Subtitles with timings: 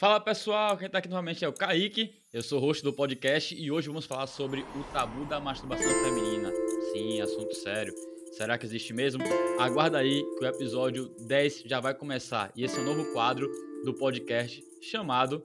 [0.00, 3.54] Fala pessoal, quem está aqui novamente é o Kaique, eu sou o host do podcast
[3.54, 6.50] e hoje vamos falar sobre o tabu da masturbação feminina.
[6.90, 7.92] Sim, assunto sério.
[8.32, 9.22] Será que existe mesmo?
[9.58, 13.46] Aguarda aí que o episódio 10 já vai começar e esse é o novo quadro
[13.84, 15.44] do podcast chamado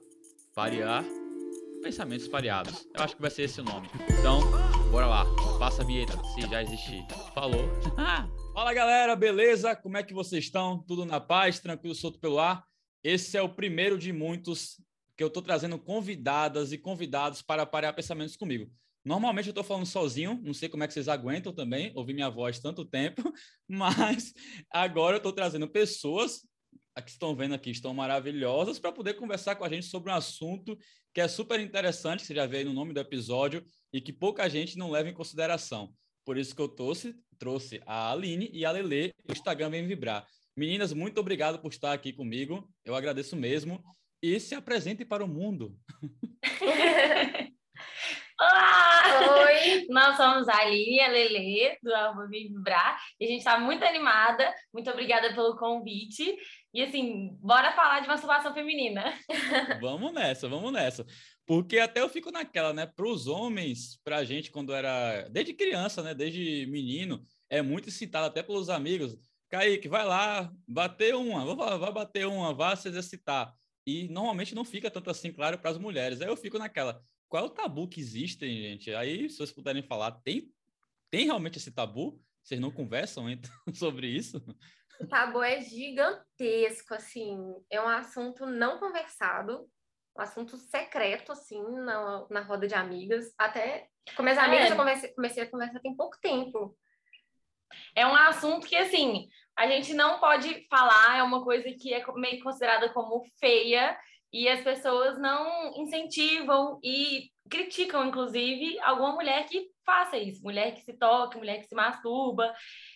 [0.54, 1.04] Parear
[1.82, 2.88] Pensamentos Pareados.
[2.94, 3.90] Eu acho que vai ser esse o nome.
[4.08, 4.40] Então,
[4.90, 5.26] bora lá,
[5.58, 7.04] passa a vinheta se já existir.
[7.34, 7.68] Falou!
[8.54, 9.76] Fala galera, beleza?
[9.76, 10.82] Como é que vocês estão?
[10.88, 12.65] Tudo na paz, tranquilo, solto pelo ar?
[13.06, 14.82] Esse é o primeiro de muitos
[15.16, 18.68] que eu estou trazendo convidadas e convidados para parear pensamentos comigo.
[19.04, 22.28] Normalmente eu estou falando sozinho, não sei como é que vocês aguentam também, ouvir minha
[22.28, 23.22] voz tanto tempo,
[23.70, 24.34] mas
[24.72, 26.40] agora eu estou trazendo pessoas
[27.04, 30.76] que estão vendo aqui, estão maravilhosas, para poder conversar com a gente sobre um assunto
[31.14, 34.12] que é super interessante, que você já vê aí no nome do episódio, e que
[34.12, 35.94] pouca gente não leva em consideração.
[36.24, 40.26] Por isso que eu trouxe, trouxe a Aline e a Lele, o Instagram vem vibrar.
[40.58, 42.66] Meninas, muito obrigado por estar aqui comigo.
[42.82, 43.84] Eu agradeço mesmo.
[44.22, 45.76] E se apresente para o mundo.
[48.40, 49.44] Olá!
[49.44, 49.86] Oi!
[49.90, 53.84] Nós somos a Aline e a Lele, do Arma Vibrar, e a gente está muito
[53.84, 54.50] animada.
[54.72, 56.34] Muito obrigada pelo convite.
[56.72, 59.12] E assim, bora falar de masturbação feminina.
[59.82, 61.04] vamos nessa, vamos nessa.
[61.46, 62.86] Porque até eu fico naquela, né?
[62.86, 65.28] Para os homens, para a gente, quando era.
[65.28, 66.14] Desde criança, né?
[66.14, 69.18] Desde menino, é muito citado até pelos amigos.
[69.56, 73.54] Kaique, vai lá, bater uma, vai bater uma, vá se exercitar.
[73.86, 76.20] E normalmente não fica tanto assim claro para as mulheres.
[76.20, 78.94] Aí eu fico naquela, qual é o tabu que existe, gente?
[78.94, 80.52] Aí, se vocês puderem falar, tem,
[81.10, 82.22] tem realmente esse tabu?
[82.42, 84.44] Vocês não conversam então, sobre isso?
[85.00, 87.38] O tabu é gigantesco, assim,
[87.70, 89.66] é um assunto não conversado,
[90.16, 93.32] um assunto secreto, assim, na, na roda de amigas.
[93.38, 94.72] Até com minhas amigas é.
[94.72, 96.76] eu comecei, comecei a conversar tem pouco tempo.
[97.94, 102.04] É um assunto que, assim, a gente não pode falar, é uma coisa que é
[102.14, 103.96] meio considerada como feia
[104.32, 110.82] e as pessoas não incentivam e criticam, inclusive, alguma mulher que faça isso, mulher que
[110.82, 112.52] se toque, mulher que se masturba.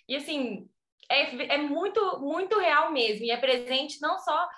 [0.09, 0.69] E, assim,
[1.09, 3.25] é, é muito, muito real mesmo.
[3.25, 4.48] E é presente não só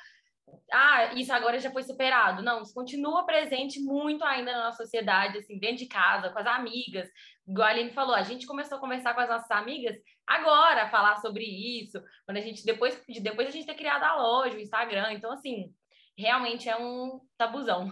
[0.72, 2.42] ah, isso agora já foi superado.
[2.42, 6.46] Não, isso continua presente muito ainda na nossa sociedade, assim, dentro de casa, com as
[6.46, 7.08] amigas.
[7.46, 9.96] Igual a Aline falou, a gente começou a conversar com as nossas amigas
[10.26, 14.56] agora, falar sobre isso, quando a gente, depois, depois a gente ter criado a loja,
[14.56, 15.12] o Instagram.
[15.12, 15.74] Então, assim,
[16.16, 17.90] realmente é um tabuzão.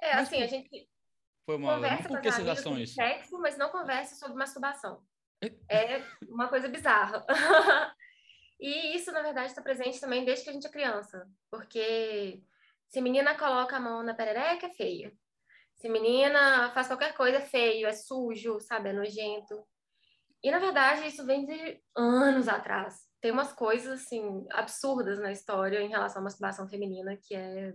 [0.00, 0.68] É, assim, a gente
[1.46, 2.94] foi uma conversa por que vocês acham isso?
[2.94, 5.00] Sexo, mas não conversa sobre masturbação.
[5.68, 7.24] É uma coisa bizarra.
[8.64, 11.28] E isso, na verdade, está presente também desde que a gente é criança.
[11.50, 12.42] Porque
[12.88, 15.12] se menina coloca a mão na perereca, é feio.
[15.76, 18.88] Se menina faz qualquer coisa, é feio, é sujo, sabe?
[18.88, 19.62] É nojento.
[20.42, 23.02] E, na verdade, isso vem de anos atrás.
[23.20, 27.74] Tem umas coisas, assim, absurdas na história em relação à masturbação feminina, que é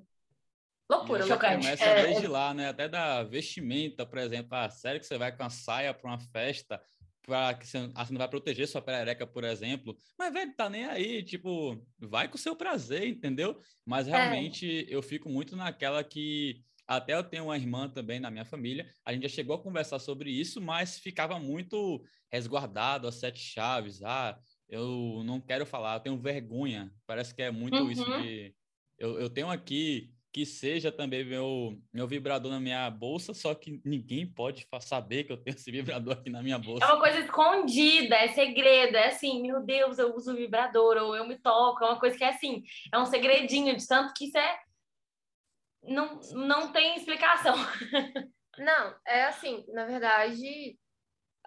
[0.90, 1.22] loucura.
[1.22, 1.68] Chocante.
[1.68, 2.70] Começa é, desde lá, né?
[2.70, 4.56] Até da vestimenta, por exemplo.
[4.58, 6.82] A série que você vai com a saia para uma festa,
[7.30, 9.96] para que você, assim, não vai proteger sua perereca, por exemplo.
[10.18, 13.60] Mas, velho, tá nem aí, tipo, vai com o seu prazer, entendeu?
[13.86, 14.12] Mas é.
[14.12, 14.86] realmente é.
[14.90, 16.62] eu fico muito naquela que.
[16.88, 20.00] Até eu tenho uma irmã também na minha família, a gente já chegou a conversar
[20.00, 24.02] sobre isso, mas ficava muito resguardado, as sete chaves.
[24.02, 24.36] Ah,
[24.68, 26.92] eu não quero falar, eu tenho vergonha.
[27.06, 27.92] Parece que é muito uhum.
[27.92, 28.56] isso de.
[28.98, 33.82] Eu, eu tenho aqui que seja também meu, meu vibrador na minha bolsa, só que
[33.84, 36.86] ninguém pode saber que eu tenho esse vibrador aqui na minha bolsa.
[36.86, 41.28] É uma coisa escondida, é segredo, é assim, meu Deus, eu uso vibrador, ou eu
[41.28, 42.64] me toco, é uma coisa que é assim,
[42.94, 44.60] é um segredinho, de tanto que isso é.
[45.82, 47.56] Não, não tem explicação.
[48.58, 50.78] Não, é assim, na verdade,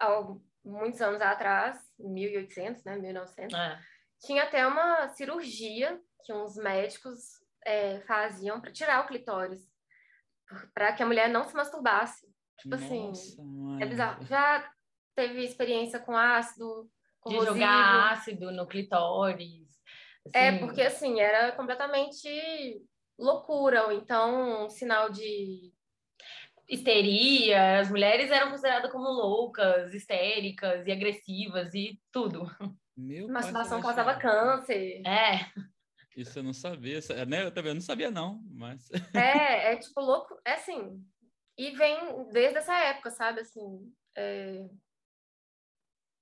[0.00, 0.22] há
[0.64, 3.78] muitos anos atrás, 1800, né, 1900, é.
[4.25, 9.61] tinha até uma cirurgia que uns médicos é, faziam para tirar o clitóris,
[10.75, 12.27] para que a mulher não se masturbasse.
[12.59, 13.83] Tipo assim, Nossa, assim, mãe.
[13.83, 14.25] é bizarro.
[14.27, 14.71] Já
[15.15, 16.89] teve experiência com ácido,
[17.27, 19.69] de jogar ácido no clitóris.
[20.34, 20.56] É, assim.
[20.56, 22.28] É, porque assim, era completamente
[23.19, 25.73] loucura, ou então um sinal de
[26.69, 32.47] histeria, as mulheres eram consideradas como loucas, histéricas e agressivas e tudo.
[32.97, 35.03] Meu Masturbação causava câncer.
[35.06, 35.50] É.
[36.17, 37.44] Isso eu não sabia, né?
[37.44, 38.88] Eu também não sabia, não, mas.
[39.14, 41.03] É, é tipo louco, é assim.
[41.56, 41.97] E vem
[42.31, 43.41] desde essa época, sabe?
[43.41, 44.67] Assim, é...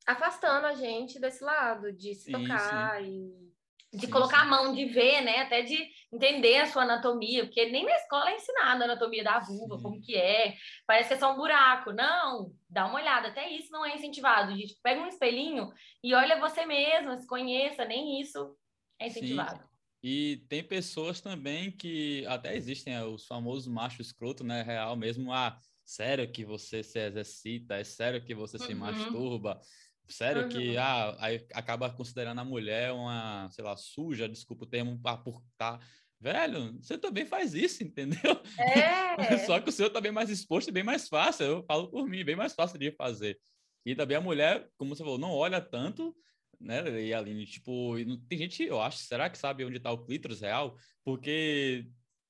[0.07, 3.09] afastando a gente desse lado, de se sim, tocar sim.
[3.09, 3.51] e.
[3.93, 5.41] De sim, colocar a mão, de ver, né?
[5.41, 5.77] Até de
[6.13, 10.01] entender a sua anatomia, porque nem na escola é ensinada a anatomia da vulva, como
[10.01, 10.55] que é.
[10.87, 11.93] Parece que é só um buraco.
[11.93, 13.29] Não, dá uma olhada.
[13.29, 14.53] Até isso não é incentivado.
[14.53, 15.73] A gente pega um espelhinho
[16.05, 18.57] e olha você mesma, se conheça, nem isso
[19.01, 19.70] é incentivado.
[20.03, 24.63] E tem pessoas também que até existem é, os famosos machos escroto, né?
[24.63, 25.33] Real mesmo.
[25.33, 27.75] Ah, sério que você se exercita?
[27.75, 28.67] É sério que você uhum.
[28.67, 29.61] se masturba?
[30.09, 30.49] Sério uhum.
[30.49, 35.17] que ah, aí acaba considerando a mulher uma, sei lá, suja, desculpa o termo, ah,
[35.17, 35.79] por tá.
[36.19, 38.41] Velho, você também faz isso, entendeu?
[38.59, 39.39] É.
[39.47, 41.47] Só que o seu tá bem mais exposto e bem mais fácil.
[41.47, 43.39] Eu falo por mim, bem mais fácil de fazer.
[43.85, 46.15] E também a mulher, como você falou, não olha tanto
[46.61, 47.47] né, e Aline?
[47.47, 47.95] Tipo,
[48.29, 50.77] tem gente, eu acho, será que sabe onde está o clítoris real?
[51.05, 51.87] Porque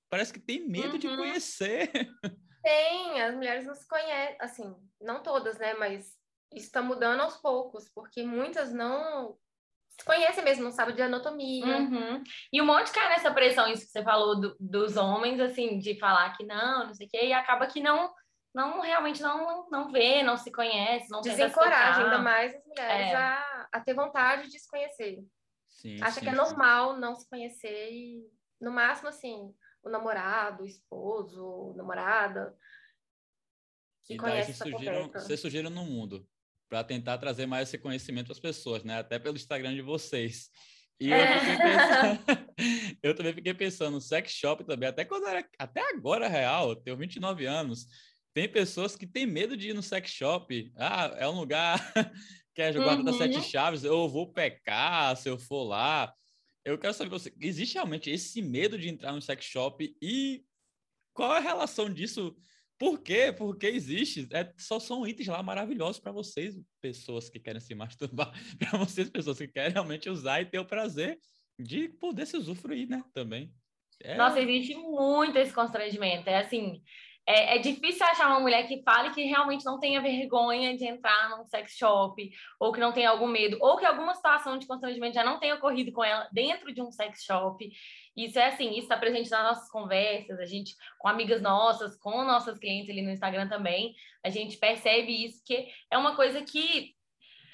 [0.09, 0.99] parece que tem medo uhum.
[0.99, 1.91] de conhecer.
[2.63, 6.07] Tem, as mulheres não se conhecem, assim, não todas, né, mas
[6.53, 9.37] isso está mudando aos poucos, porque muitas não
[9.99, 11.79] se conhecem mesmo, não sabem de anatomia.
[11.79, 12.23] Uhum.
[12.53, 15.99] E um monte cai nessa pressão, isso que você falou do, dos homens, assim, de
[15.99, 18.13] falar que não, não sei o quê, e acaba que não
[18.55, 23.17] não realmente não, não vê, não se conhece, não Desencoraja ainda mais as mulheres é.
[23.17, 25.25] a, a ter vontade de se conhecer.
[25.69, 28.27] Sim, Acha sim, que é normal não se conhecer e,
[28.61, 32.55] no máximo, assim, o namorado, o esposo, namorada,
[34.05, 36.27] que e conhece essa surgiram, Vocês surgiram no mundo
[36.69, 38.99] para tentar trazer mais esse conhecimento para as pessoas, né?
[38.99, 40.51] Até pelo Instagram de vocês.
[41.01, 41.23] E é.
[41.23, 42.21] eu, pensando,
[43.03, 46.77] eu também fiquei pensando no sex shop também, até quando era, até agora real, eu
[46.77, 47.87] tenho 29 anos,
[48.33, 50.73] tem pessoas que têm medo de ir no sex shop.
[50.77, 51.79] Ah, é um lugar
[52.55, 53.05] que é jogado uhum.
[53.05, 56.13] das sete chaves, eu vou pecar se eu for lá.
[56.65, 60.45] Eu quero saber você, existe realmente esse medo de entrar no sex shop e
[61.15, 62.37] qual é a relação disso?
[62.79, 63.33] Por quê?
[63.33, 64.27] Por que existe?
[64.33, 69.11] É, só são itens lá maravilhosos para vocês, pessoas que querem se masturbar, para vocês,
[69.11, 71.19] pessoas que querem realmente usar e ter o prazer
[71.59, 73.05] de poder se usufruir, né?
[73.13, 73.53] Também.
[74.03, 74.17] É...
[74.17, 76.29] Nossa, existe muito esse constrangimento.
[76.29, 76.83] É assim,
[77.31, 81.31] é, é, difícil achar uma mulher que fale que realmente não tenha vergonha de entrar
[81.31, 85.15] num sex shop, ou que não tenha algum medo, ou que alguma situação de constrangimento
[85.15, 87.71] já não tenha ocorrido com ela dentro de um sex shop.
[88.17, 92.25] Isso é assim, isso está presente nas nossas conversas, a gente, com amigas nossas, com
[92.25, 93.95] nossas clientes ali no Instagram também,
[94.25, 96.95] a gente percebe isso, que é uma coisa que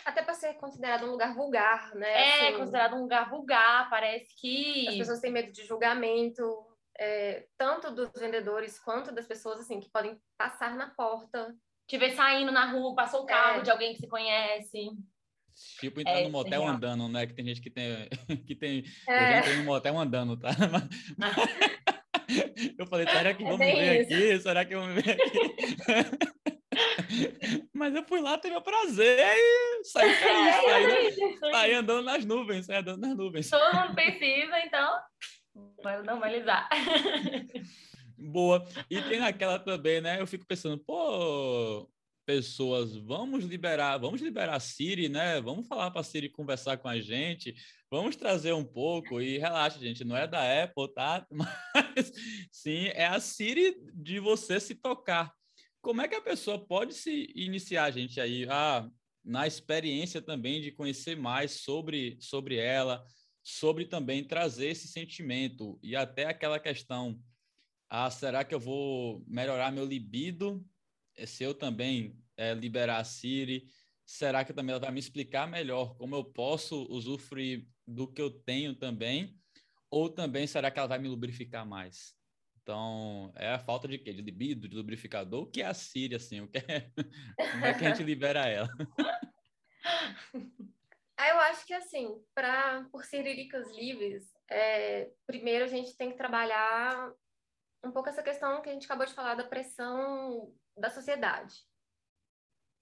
[0.06, 2.08] até para ser considerado um lugar vulgar, né?
[2.08, 4.86] É, assim, considerado um lugar vulgar, parece que.
[4.86, 6.44] As pessoas têm medo de julgamento,
[6.98, 11.54] é, tanto dos vendedores quanto das pessoas assim que podem passar na porta.
[11.86, 13.62] Te ver saindo na rua, passou o carro é.
[13.62, 14.90] de alguém que se conhece.
[15.78, 16.74] Tipo, entrar é, no motel real.
[16.74, 17.26] andando, né?
[17.26, 18.08] Que tem gente que tem.
[18.46, 19.14] Que tem é.
[19.14, 20.50] Eu já entrei no motel andando, tá?
[22.78, 24.14] eu falei, será que é vamos ver isso.
[24.14, 24.40] aqui?
[24.40, 26.36] Será que vamos ver aqui?
[27.72, 32.66] Mas eu fui lá ter meu prazer e saí feliz, saí, saí andando nas nuvens,
[32.66, 33.48] saí andando nas nuvens.
[33.48, 34.98] Todo mundo precisa, então
[35.82, 36.68] Vai normalizar.
[38.18, 38.66] Boa.
[38.90, 40.20] E tem aquela também, né?
[40.20, 41.88] Eu fico pensando, pô,
[42.26, 45.40] pessoas, vamos liberar, vamos liberar a Siri, né?
[45.40, 47.54] Vamos falar para a Siri conversar com a gente,
[47.88, 51.24] vamos trazer um pouco e relaxa, gente, não é da Apple, tá?
[51.30, 52.12] Mas
[52.50, 55.32] sim, é a Siri de você se tocar.
[55.80, 58.88] Como é que a pessoa pode se iniciar, gente, aí, ah,
[59.24, 63.04] na experiência também de conhecer mais sobre, sobre ela,
[63.46, 67.22] sobre também trazer esse sentimento e até aquela questão:
[67.88, 70.66] ah, será que eu vou melhorar meu libido
[71.24, 73.68] se eu também é, liberar a Siri?
[74.04, 78.30] Será que também ela vai me explicar melhor como eu posso usufruir do que eu
[78.30, 79.38] tenho também?
[79.88, 82.16] Ou também será que ela vai me lubrificar mais?
[82.60, 84.12] Então, é a falta de quê?
[84.12, 85.44] De libido, de lubrificador?
[85.44, 86.40] O que é a Siri, assim?
[86.40, 86.90] O que é...
[87.52, 88.68] Como é que a gente libera ela?
[91.18, 97.12] Eu acho que assim, para por cirílicas livres, é, primeiro a gente tem que trabalhar
[97.84, 101.54] um pouco essa questão que a gente acabou de falar da pressão da sociedade.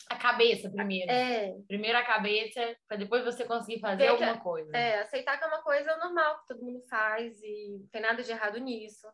[0.08, 1.10] A cabeça primeiro.
[1.10, 1.54] É.
[1.66, 4.76] Primeiro a cabeça, para depois você conseguir fazer alguma coisa.
[4.76, 8.22] É, aceitar que é uma coisa normal, que todo mundo faz e não tem nada
[8.22, 9.06] de errado nisso.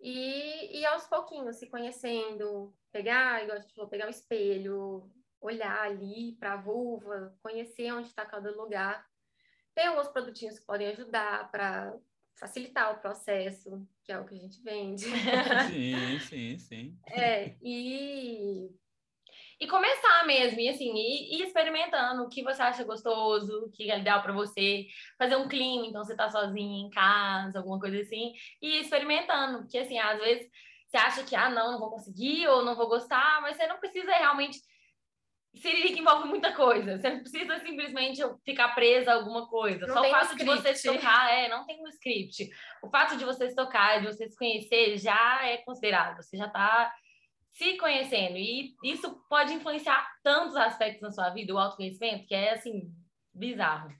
[0.00, 5.82] E, e aos pouquinhos, se conhecendo, pegar, igual a gente falou, pegar um espelho, olhar
[5.82, 9.04] ali para a vulva, conhecer onde está cada lugar.
[9.74, 11.94] Tem alguns produtinhos que podem ajudar para
[12.38, 15.04] facilitar o processo, que é o que a gente vende.
[15.70, 16.98] Sim, sim, sim.
[17.08, 18.70] É, e
[19.58, 23.90] e começar mesmo, e assim, ir, ir, experimentando o que você acha gostoso, o que
[23.90, 24.86] é ideal para você,
[25.18, 29.60] fazer um clima, então você tá sozinha em casa, alguma coisa assim, e ir experimentando,
[29.60, 30.50] porque assim, às vezes
[30.86, 33.78] você acha que, ah, não, não vou conseguir, ou não vou gostar, mas você não
[33.78, 34.60] precisa realmente
[35.56, 36.98] Siririca envolve muita coisa.
[36.98, 39.86] Você não precisa simplesmente ficar presa a alguma coisa.
[39.86, 42.48] Não Só o fato um de você se tocar, é, não tem um script.
[42.82, 46.16] O fato de você se tocar, de você se conhecer, já é considerado.
[46.16, 46.92] Você já está
[47.52, 48.36] se conhecendo.
[48.36, 52.92] E isso pode influenciar tantos aspectos na sua vida, o autoconhecimento, que é, assim,
[53.32, 53.90] bizarro.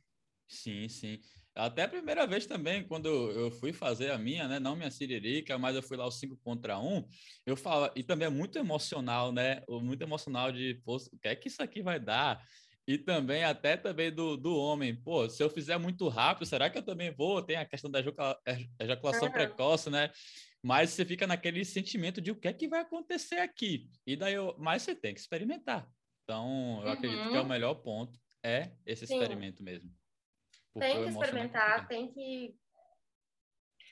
[0.46, 1.18] Sim, sim.
[1.56, 4.60] Até a primeira vez também, quando eu fui fazer a minha, né?
[4.60, 6.98] Não minha siririca, mas eu fui lá os 5 contra 1.
[6.98, 7.04] Um,
[7.46, 9.62] eu falo, e também é muito emocional, né?
[9.66, 12.44] Muito emocional de, pô, o que é que isso aqui vai dar?
[12.86, 16.76] E também, até também do, do homem, pô, se eu fizer muito rápido, será que
[16.76, 17.42] eu também vou?
[17.42, 18.00] Tem a questão da
[18.78, 19.32] ejaculação uhum.
[19.32, 20.10] precoce, né?
[20.62, 23.88] Mas você fica naquele sentimento de o que é que vai acontecer aqui.
[24.06, 25.88] E daí, eu, mas você tem que experimentar.
[26.22, 26.92] Então, eu uhum.
[26.92, 27.48] acredito que é o uhum.
[27.48, 29.14] melhor ponto é esse Sim.
[29.14, 29.90] experimento mesmo.
[30.78, 32.54] Tem que experimentar, tem que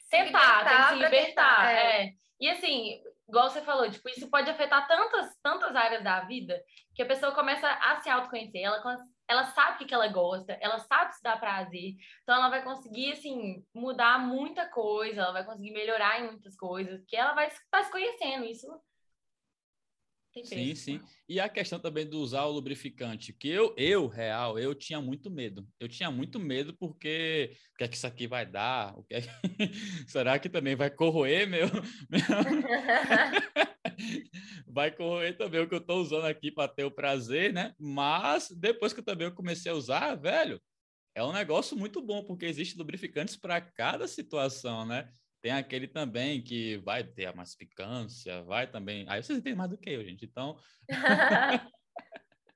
[0.08, 1.72] sentar, tem que se libertar.
[1.72, 2.06] É.
[2.06, 2.12] é.
[2.40, 6.60] E assim, igual você falou, tipo, isso pode afetar tantas, tantas áreas da vida
[6.94, 8.62] que a pessoa começa a se autoconhecer.
[8.62, 8.82] Ela,
[9.28, 11.94] ela sabe o que, que ela gosta, ela sabe se dá prazer.
[12.22, 17.04] Então, ela vai conseguir, assim, mudar muita coisa, ela vai conseguir melhorar em muitas coisas,
[17.06, 18.44] que ela vai estar tá se conhecendo.
[18.44, 18.66] Isso
[20.42, 21.00] sim, sim.
[21.28, 25.30] E a questão também do usar o lubrificante, que eu, eu, real, eu tinha muito
[25.30, 25.66] medo.
[25.78, 28.98] Eu tinha muito medo porque o que é que isso aqui vai dar?
[28.98, 29.28] O que é que...
[30.08, 31.68] Será que também vai corroer meu...
[34.66, 37.72] vai corroer também o que eu estou usando aqui para ter o prazer, né?
[37.78, 40.60] Mas depois que eu também comecei a usar, velho,
[41.14, 45.08] é um negócio muito bom, porque existe lubrificantes para cada situação, né?
[45.44, 49.04] Tem aquele também que vai ter a mastificância, vai também.
[49.06, 50.24] Aí vocês entendem mais do que eu, gente.
[50.24, 50.58] Então.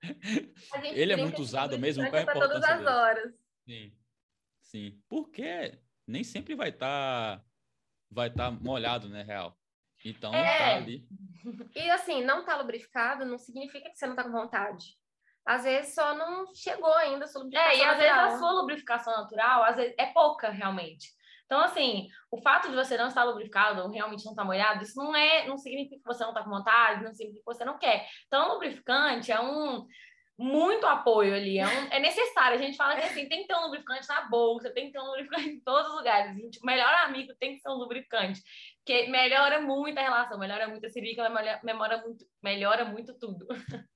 [0.94, 2.02] ele é muito usado mesmo.
[2.08, 3.34] Qual é a importância todas as horas.
[3.66, 3.92] Sim,
[4.62, 5.02] sim.
[5.06, 7.44] Porque nem sempre vai estar tá,
[8.10, 9.54] vai tá molhado, né, real.
[10.02, 10.58] Então, tá é.
[10.58, 11.06] tá ali.
[11.76, 14.96] E assim, não tá lubrificado não significa que você não tá com vontade.
[15.44, 17.70] Às vezes só não chegou ainda a sua lubrificação.
[17.70, 18.22] É, e às natural.
[18.22, 21.17] vezes a sua lubrificação natural, às vezes é pouca realmente.
[21.48, 25.02] Então, assim, o fato de você não estar lubrificado ou realmente não estar molhado, isso
[25.02, 27.78] não é, não significa que você não está com vontade, não significa que você não
[27.78, 28.06] quer.
[28.26, 29.86] Então, lubrificante é um
[30.38, 32.58] muito apoio ali, é, um, é necessário.
[32.58, 35.00] A gente fala que assim, tem que ter um lubrificante na bolsa, tem que ter
[35.00, 36.36] um lubrificante em todos os lugares.
[36.36, 38.40] Gente, o melhor amigo tem que ser um lubrificante,
[38.84, 41.28] que melhora muito a relação, melhora muito a cervical,
[41.64, 43.48] melhora muito, melhora muito tudo.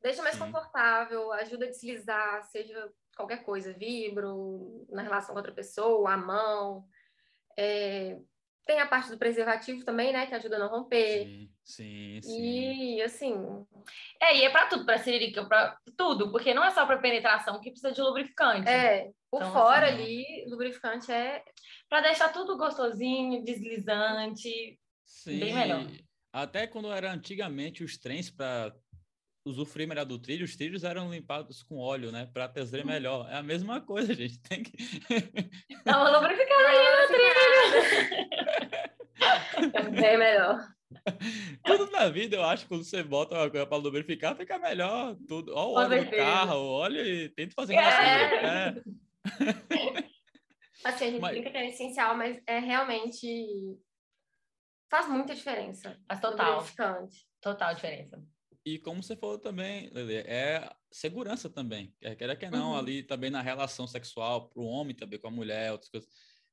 [0.02, 6.12] Deixa mais confortável, ajuda a deslizar, seja qualquer coisa, vibro, na relação com outra pessoa,
[6.12, 6.84] a mão.
[7.58, 8.18] É,
[8.64, 10.26] tem a parte do preservativo também, né?
[10.26, 11.24] Que ajuda a não romper.
[11.24, 12.96] Sim, sim, sim.
[12.96, 13.34] E assim.
[14.20, 17.60] É, e é para tudo, para siririca, para tudo, porque não é só para penetração
[17.60, 18.68] que precisa de lubrificante.
[18.68, 21.42] É, por então, fora assim, ali, lubrificante é.
[21.88, 24.78] Para deixar tudo gostosinho, deslizante.
[25.04, 25.40] Sim.
[25.40, 25.86] Bem melhor.
[26.32, 28.74] Até quando era antigamente os trens para
[29.44, 32.28] usufruir melhor do trilho, os trilhos eram limpados com óleo, né?
[32.32, 33.28] Para trazer melhor.
[33.30, 34.38] É a mesma coisa, gente.
[34.40, 34.76] Tem que.
[35.84, 38.30] Dá uma lubrificada aí no trilho.
[39.74, 40.58] é bem melhor.
[41.64, 45.16] Tudo na vida, eu acho, quando você bota uma coisa para lubrificar, fica melhor.
[45.26, 45.52] Tudo.
[45.54, 47.80] Olha o óleo do carro, olha e tenta fazer é.
[48.44, 48.74] é.
[50.84, 51.32] Assim, a gente mas...
[51.32, 53.78] brinca que é essencial, mas é realmente
[54.90, 55.98] faz muita diferença.
[56.06, 56.64] Faz total.
[57.40, 58.22] Total diferença.
[58.64, 61.92] E como você falou também, Lele, é segurança também.
[62.00, 62.78] Quer que não, uhum.
[62.78, 66.08] ali também na relação sexual, para o homem também com a mulher, outras coisas.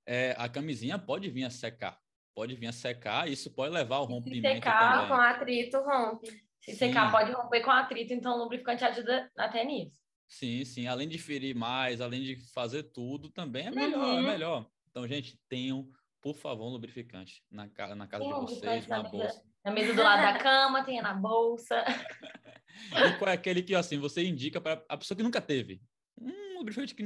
[0.08, 2.00] É, a camisinha pode vir a secar.
[2.34, 4.48] Pode vir a secar, isso pode levar ao rompimento.
[4.48, 5.08] Se secar também.
[5.08, 6.28] com atrito, rompe.
[6.62, 6.78] Se sim.
[6.78, 10.00] secar, pode romper com atrito, então o lubrificante ajuda até nisso.
[10.28, 10.88] Sim, sim.
[10.88, 14.20] Além de ferir mais, além de fazer tudo, também é melhor, é uhum.
[14.20, 14.70] é melhor.
[14.90, 15.88] Então, gente, tenham,
[16.22, 19.49] por favor, um lubrificante na, na casa de vocês, na bolsa.
[19.64, 21.84] Na mesa do lado da cama, tenha na bolsa.
[22.94, 25.82] E qual é aquele que, assim, você indica para a pessoa que nunca teve?
[26.18, 27.04] Um lubrificante que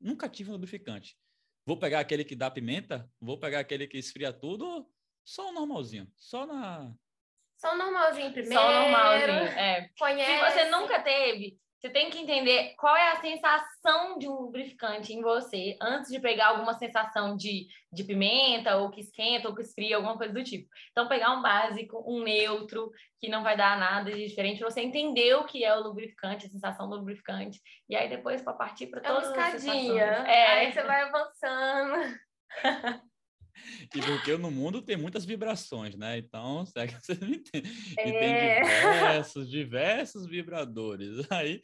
[0.00, 1.16] nunca tive um lubrificante.
[1.64, 3.08] Vou pegar aquele que dá pimenta?
[3.20, 4.90] Vou pegar aquele que esfria tudo?
[5.24, 6.10] Só o normalzinho?
[6.16, 6.92] Só na...
[7.56, 8.60] Só o normalzinho primeiro.
[8.60, 9.88] Só o normalzinho, é.
[9.96, 10.30] Conhece.
[10.30, 15.12] Se você nunca teve, você tem que entender qual é a sensação de um lubrificante
[15.12, 19.60] em você antes de pegar alguma sensação de, de pimenta, ou que esquenta, ou que
[19.60, 20.66] esfria, alguma coisa do tipo.
[20.92, 25.34] Então, pegar um básico, um neutro, que não vai dar nada de diferente, você entender
[25.34, 29.02] o que é o lubrificante, a sensação do lubrificante, e aí depois para partir para
[29.02, 30.04] todas é uma escadinha.
[30.04, 30.46] É.
[30.46, 32.18] Aí você vai avançando.
[33.94, 36.18] E porque no mundo tem muitas vibrações, né?
[36.18, 37.70] Então, será que você não entende?
[37.98, 38.08] É.
[38.08, 38.62] E tem é.
[38.62, 41.26] diversos, diversos vibradores.
[41.30, 41.62] Aí,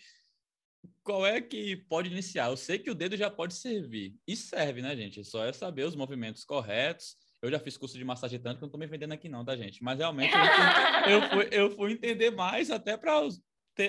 [1.02, 2.50] qual é que pode iniciar?
[2.50, 4.14] Eu sei que o dedo já pode servir.
[4.26, 5.24] E serve, né, gente?
[5.24, 7.16] Só é saber os movimentos corretos.
[7.42, 9.56] Eu já fiz curso de massagem tanto que não estou me vendendo aqui não, tá,
[9.56, 9.82] gente?
[9.82, 10.32] Mas realmente
[11.08, 13.18] eu, fui, eu fui entender mais até para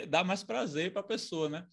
[0.07, 1.67] dar mais prazer para a pessoa, né?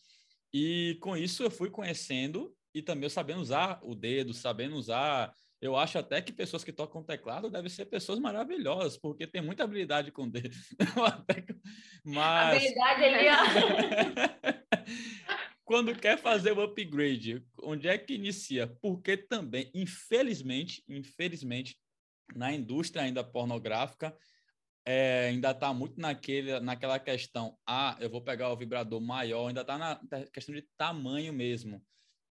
[0.53, 5.77] E com isso eu fui conhecendo e também sabendo usar o dedo, sabendo usar eu
[5.77, 10.13] acho até que pessoas que tocam teclado devem ser pessoas maravilhosas, porque tem muita habilidade
[10.13, 10.57] com dedos.
[12.05, 12.57] Mas...
[12.57, 14.49] Habilidade ali, ó.
[15.69, 18.67] quando quer fazer o upgrade, onde é que inicia?
[18.81, 21.77] Porque também, infelizmente, infelizmente,
[22.35, 24.17] na indústria ainda pornográfica,
[24.87, 29.61] é, ainda está muito naquele, naquela questão, ah, eu vou pegar o vibrador maior, ainda
[29.61, 30.01] está na
[30.33, 31.85] questão de tamanho mesmo.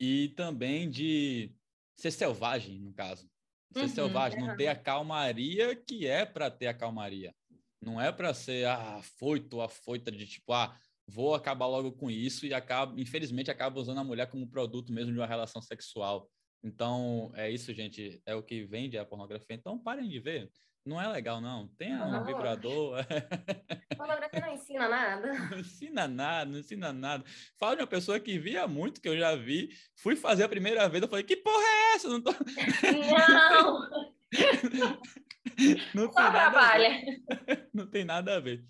[0.01, 1.53] E também de
[1.99, 3.29] ser selvagem, no caso.
[3.73, 7.35] Ser uhum, selvagem, não ter a calmaria que é para ter a calmaria.
[7.83, 10.75] Não é para ser ah, afoito, afoita de tipo, ah,
[11.07, 15.13] vou acabar logo com isso e acaba, infelizmente, acaba usando a mulher como produto mesmo
[15.13, 16.31] de uma relação sexual.
[16.63, 19.57] Então, é isso, gente, é o que vende a pornografia.
[19.57, 20.51] Então, parem de ver.
[20.89, 21.69] Não é legal, não.
[21.77, 22.97] Tenha um vibrador.
[23.95, 25.33] Pornografia não ensina nada.
[25.51, 27.25] Não ensina nada, não ensina nada.
[27.59, 29.69] Fala de uma pessoa que via muito, que eu já vi.
[29.97, 32.09] Fui fazer a primeira vez, eu falei, que porra é essa?
[32.09, 32.31] Não tô...
[33.29, 34.15] Não!
[35.95, 37.03] não Só trabalha.
[37.75, 38.65] Não tem nada a ver.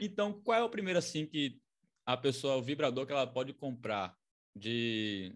[0.00, 1.58] Então, qual é o primeiro, assim, que
[2.04, 4.14] a pessoa, o vibrador que ela pode comprar
[4.54, 5.34] de,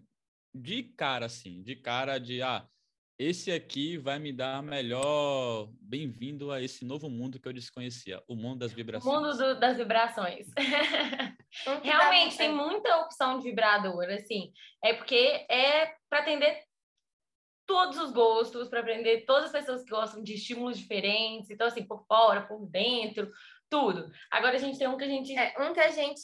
[0.53, 2.67] de cara, assim, de cara de, ah,
[3.19, 8.35] esse aqui vai me dar melhor bem-vindo a esse novo mundo que eu desconhecia, o
[8.35, 9.11] mundo das vibrações.
[9.11, 10.47] O mundo do, das vibrações.
[11.83, 16.63] Realmente tem muita opção de vibrador, assim, é porque é para atender
[17.65, 21.83] todos os gostos, para aprender todas as pessoas que gostam de estímulos diferentes, então assim,
[21.83, 23.31] por fora, por dentro,
[23.67, 24.11] tudo.
[24.29, 26.21] Agora a gente tem um que a gente é, um que a gente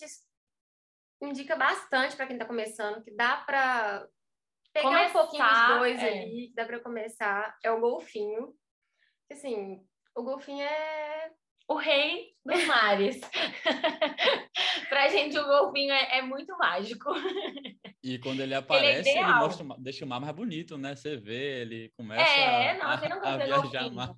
[1.22, 4.08] indica bastante para quem está começando, que dá para
[4.74, 6.08] pegar começar, um pouquinho dos dois é.
[6.10, 8.53] ali, que dá para começar, é o golfinho.
[9.32, 9.80] Assim,
[10.15, 11.32] o golfinho é
[11.68, 13.22] o rei dos mares.
[14.89, 17.12] pra gente, o golfinho é, é, muito mágico.
[18.03, 20.96] E quando ele aparece, ele, é ele mostra, deixa o mar mais bonito, né?
[20.96, 24.15] Você vê, ele começa é, não, a, você não a viajar mar.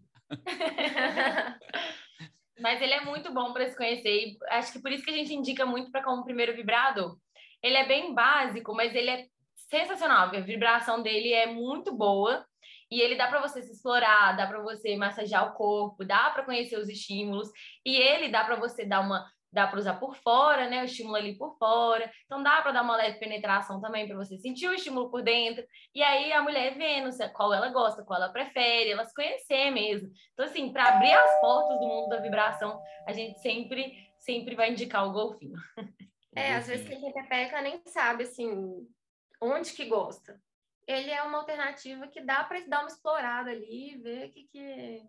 [2.60, 4.10] Mas ele é muito bom para se conhecer.
[4.10, 7.20] E acho que por isso que a gente indica muito para como primeiro vibrado.
[7.62, 9.28] Ele é bem básico, mas ele é
[9.70, 10.28] sensacional.
[10.28, 12.46] A vibração dele é muito boa.
[12.92, 16.44] E ele dá para você se explorar, dá para você massagear o corpo, dá para
[16.44, 17.50] conhecer os estímulos.
[17.84, 20.82] E ele dá para você dar uma dá para usar por fora, né?
[20.82, 22.12] O estímulo ali por fora.
[22.26, 25.66] Então dá para dar uma leve penetração também para você sentir o estímulo por dentro.
[25.96, 30.10] E aí a mulher vendo qual ela gosta, qual ela prefere, ela se conhecer mesmo.
[30.34, 34.72] Então assim, para abrir as portas do mundo da vibração, a gente sempre sempre vai
[34.72, 35.58] indicar o golfinho.
[36.36, 38.86] É, às vezes quem pepeca nem sabe assim
[39.42, 40.42] onde que gosta.
[40.88, 45.08] Ele é uma alternativa que dá para dar uma explorada ali, ver o que que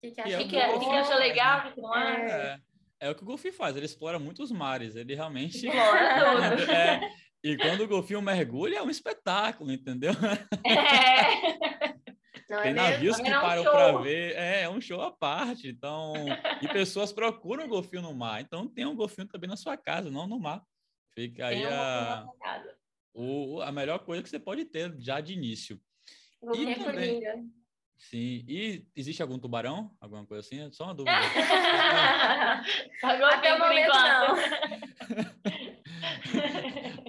[0.00, 2.26] que, que, acha, que, que, é, que, que acha legal, o que não é.
[2.26, 2.60] é.
[3.00, 5.66] É o que o golfinho faz, ele explora muitos mares, ele realmente.
[5.66, 7.00] Explora é,
[7.42, 10.12] e quando o golfinho mergulha, é um espetáculo, entendeu?
[10.64, 11.94] É.
[12.48, 15.66] Não Tem é navios que param um para ver, é, é um show à parte.
[15.66, 16.12] Então,
[16.60, 18.40] e pessoas procuram o golfinho no mar.
[18.42, 20.62] Então, tem um golfinho também na sua casa, não no mar.
[21.14, 22.26] Fica aí a,
[23.14, 25.80] o, a melhor coisa que você pode ter já de início.
[26.42, 27.22] Golfinho e também,
[27.96, 28.44] Sim.
[28.46, 29.90] E existe algum tubarão?
[30.00, 30.70] Alguma coisa assim?
[30.72, 31.16] Só uma dúvida.
[33.32, 34.36] Até o momento não.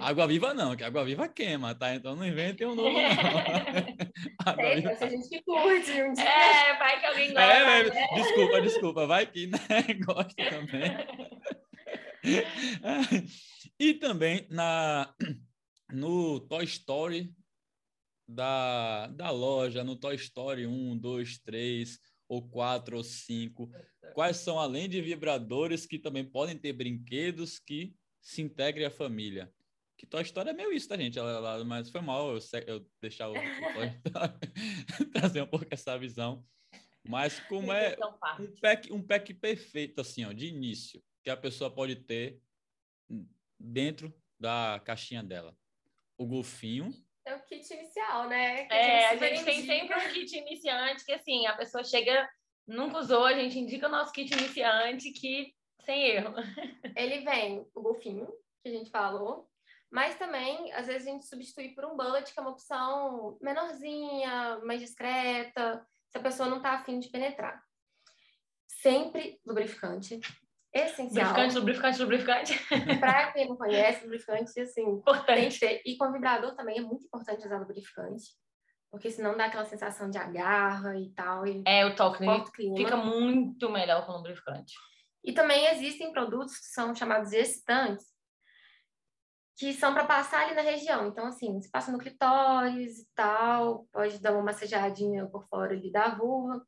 [0.00, 1.94] água viva não, que água viva queima, tá?
[1.94, 3.00] Então não inventem um novo não.
[4.46, 4.90] água viva...
[4.90, 6.24] a gente curte um dia.
[6.24, 7.52] É, vai que alguém gosta.
[7.52, 8.06] É, é, né?
[8.14, 9.06] Desculpa, desculpa.
[9.06, 9.58] Vai que né?
[10.06, 10.96] gosta também.
[13.78, 15.14] e também na,
[15.92, 17.34] no Toy Story
[18.28, 23.70] da, da loja no Toy Story 1, 2, 3, ou 4 ou 5?
[24.14, 29.52] Quais são, além de vibradores, que também podem ter brinquedos que se integrem à família?
[29.96, 31.18] Que Toy Story é meio isso, tá, gente?
[31.64, 33.34] Mas foi mal eu, eu deixar o, o
[35.12, 36.44] trazer um pouco essa visão.
[37.08, 37.96] Mas como é
[38.38, 42.42] um pack, um pack perfeito, assim, ó, de início, que a pessoa pode ter
[43.58, 45.56] dentro da caixinha dela.
[46.18, 46.92] O golfinho,
[47.26, 48.66] é o kit inicial, né?
[48.66, 51.82] Que é, a gente, a gente tem sempre um kit iniciante que, assim, a pessoa
[51.82, 52.28] chega,
[52.66, 55.52] nunca usou, a gente indica o nosso kit iniciante que,
[55.84, 56.34] sem erro.
[56.96, 58.28] Ele vem o golfinho,
[58.62, 59.50] que a gente falou,
[59.90, 64.60] mas também, às vezes, a gente substitui por um bullet, que é uma opção menorzinha,
[64.64, 67.60] mais discreta, se a pessoa não está afim de penetrar.
[68.68, 70.20] Sempre lubrificante,
[70.84, 71.28] essencial.
[71.28, 72.66] Lubrificante, lubrificante, lubrificante.
[73.00, 75.58] Para quem não conhece, lubrificante, assim, importante.
[75.58, 78.34] Ter, e com vibrador também é muito importante usar lubrificante.
[78.90, 81.46] Porque senão dá aquela sensação de agarra e tal.
[81.46, 82.44] E é, o toque né?
[82.76, 84.74] fica muito melhor com lubrificante.
[85.24, 88.06] E também existem produtos que são chamados excitantes,
[89.58, 91.08] que são para passar ali na região.
[91.08, 95.90] Então, assim, se passa no clitóris e tal, pode dar uma massageadinha por fora ali
[95.90, 96.64] da vulva.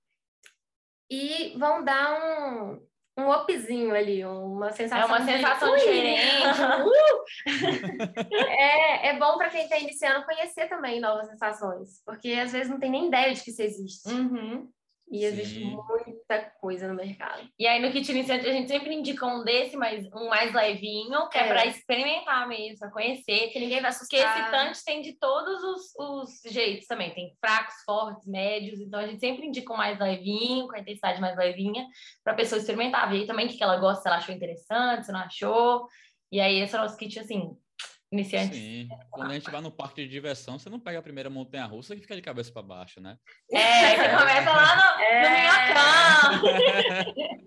[1.10, 2.86] E vão dar um,
[3.18, 5.16] um upzinho ali, uma sensação.
[5.16, 5.80] É uma sensação de...
[5.80, 6.22] diferente.
[6.86, 8.24] uh!
[8.32, 12.78] é, é bom para quem está iniciando conhecer também novas sensações, porque às vezes não
[12.78, 14.08] tem nem ideia de que isso existe.
[14.08, 14.70] Uhum.
[15.10, 15.76] E existe Sim.
[15.76, 17.48] muita coisa no mercado.
[17.58, 21.28] E aí no Kit Iniciante a gente sempre indica um desse, mas um mais levinho,
[21.30, 23.48] que é, é para experimentar mesmo, para conhecer.
[23.48, 24.20] Que ninguém vai assustar.
[24.20, 27.14] Porque esse Tante tem de todos os, os jeitos também.
[27.14, 28.80] Tem fracos, fortes, médios.
[28.80, 31.86] Então a gente sempre indica um mais levinho, com a intensidade mais levinha,
[32.22, 35.12] para a pessoa experimentar, ver também o que ela gosta, se ela achou interessante, se
[35.12, 35.88] não achou.
[36.30, 37.56] E aí esse é o nosso kit, assim,
[38.12, 38.56] iniciante.
[38.56, 38.88] Sim.
[39.10, 41.94] Quando a gente vai no parque de diversão, você não pega a primeira montanha russa
[41.94, 43.16] que fica de cabeça para baixo, né?
[43.52, 45.22] É, você começa lá no, é.
[45.22, 47.38] no minhocão.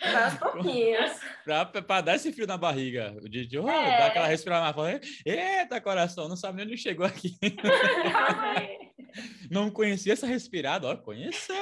[0.00, 1.12] Vai aos pouquinhos.
[1.44, 3.16] pra, pra, dar esse frio na barriga.
[3.22, 3.98] O de, oh, é.
[3.98, 5.22] dar aquela respirada forte.
[5.24, 7.36] Eita, coração, não sabe nem onde chegou aqui.
[9.50, 11.56] não conhecia essa respirada, ó, conheceu.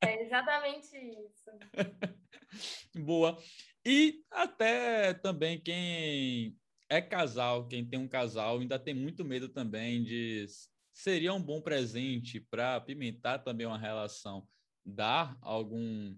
[0.00, 1.50] É exatamente isso.
[3.04, 3.36] Boa.
[3.84, 6.56] E até também quem
[6.92, 10.44] é casal, quem tem um casal, ainda tem muito medo também de
[10.92, 14.46] seria um bom presente para apimentar também uma relação,
[14.84, 16.14] dar algum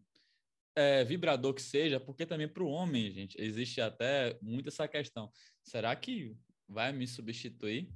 [0.75, 5.31] é, vibrador que seja, porque também para o homem, gente, existe até muito essa questão.
[5.63, 6.37] Será que
[6.69, 7.89] vai me substituir?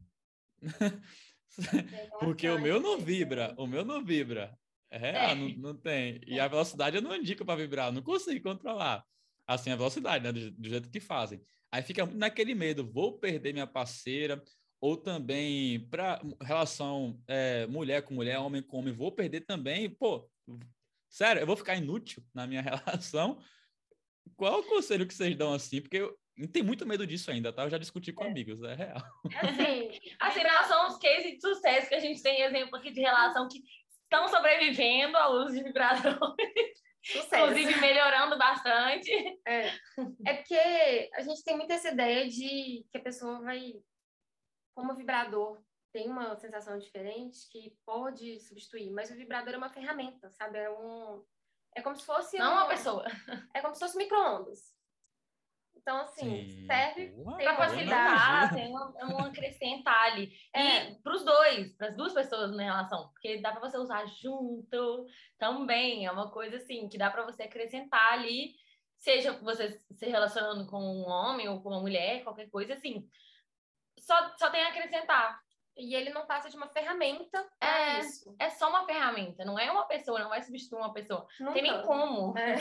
[2.21, 4.57] porque o meu não vibra, o meu não vibra.
[4.89, 5.35] É, é.
[5.35, 6.21] Não, não tem.
[6.29, 9.05] E a velocidade eu não indico para vibrar, não consigo controlar.
[9.49, 10.31] Assim, a velocidade, né?
[10.31, 11.41] Do, do jeito que fazem.
[11.73, 14.43] Aí fica naquele medo, vou perder minha parceira,
[14.81, 20.31] ou também para relação é, mulher com mulher, homem com homem, vou perder também, pô,
[21.09, 23.43] sério, eu vou ficar inútil na minha relação.
[24.37, 25.81] Qual o conselho que vocês dão assim?
[25.81, 26.17] Porque eu,
[26.53, 27.65] tem muito medo disso ainda, tá?
[27.65, 28.29] Eu já discuti com é.
[28.29, 29.03] amigos, é real.
[29.43, 33.01] Assim, assim, não são os cases de sucesso que a gente tem exemplo aqui de
[33.01, 33.61] relação que
[34.05, 36.88] estão sobrevivendo à luz de vibradores.
[37.11, 37.37] Sucesso.
[37.37, 39.11] Inclusive melhorando bastante.
[39.47, 39.69] É.
[40.27, 43.75] é porque a gente tem muito essa ideia de que a pessoa vai,
[44.75, 50.31] como vibrador, tem uma sensação diferente que pode substituir, mas o vibrador é uma ferramenta,
[50.33, 50.59] sabe?
[50.59, 51.25] É um
[51.75, 53.05] é como se fosse não um, uma pessoa.
[53.55, 54.75] É como se fosse micro-ondas.
[55.89, 56.67] Então, assim, Sim.
[56.67, 60.31] serve para facilitar, tem uma, uma acrescentar ali.
[60.53, 60.91] É.
[60.91, 64.05] E para os dois, para as duas pessoas na relação, porque dá para você usar
[64.05, 65.07] junto
[65.39, 66.05] também.
[66.05, 68.55] É uma coisa assim que dá para você acrescentar ali,
[68.99, 73.09] seja você se relacionando com um homem ou com uma mulher, qualquer coisa assim.
[73.99, 75.41] Só, só tem a acrescentar.
[75.75, 78.37] E ele não passa de uma ferramenta é, isso.
[78.39, 81.27] É só uma ferramenta, não é uma pessoa, não vai substituir uma pessoa.
[81.41, 82.37] Não tem nem como.
[82.37, 82.57] É.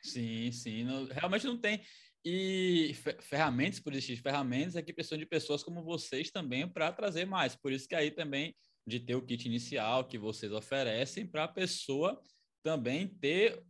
[0.00, 0.84] Sim, sim.
[0.84, 1.82] Não, realmente não tem.
[2.28, 7.24] E ferramentas, por existir ferramentas, é que precisam de pessoas como vocês também para trazer
[7.24, 7.54] mais.
[7.54, 8.52] Por isso que aí também
[8.84, 12.20] de ter o kit inicial que vocês oferecem para a pessoa
[12.64, 13.62] também ter,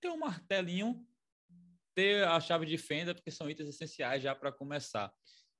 [0.00, 1.06] ter um martelinho,
[1.94, 5.12] ter a chave de fenda, porque são itens essenciais já para começar.